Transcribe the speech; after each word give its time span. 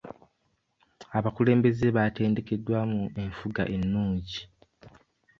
Abakulembeze 1.17 1.87
baatendekeddwa 1.97 2.79
mu 2.91 3.01
enfuga 3.23 3.63
ennungi 3.75 4.39